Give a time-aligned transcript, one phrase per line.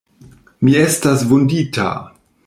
[0.67, 1.87] Mi estas vundita!